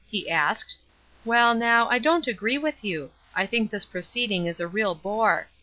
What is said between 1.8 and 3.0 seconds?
I don't agree with